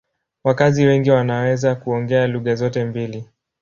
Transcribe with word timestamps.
Wakazi 0.43 0.85
wengi 0.85 1.11
wanaweza 1.11 1.75
kuongea 1.75 2.27
lugha 2.27 2.55
zote 2.55 2.85
mbili. 2.85 3.27